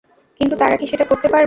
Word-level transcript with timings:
কিন্তু 0.39 0.55
তারা 0.55 0.75
কি 0.75 0.85
সেটা 0.87 1.05
করতে 1.05 1.27
পারবে? 1.27 1.39